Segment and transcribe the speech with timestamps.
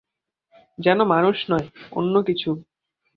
[0.79, 1.67] যেন মানুষ নয়,
[1.91, 2.49] অন্য কিছু।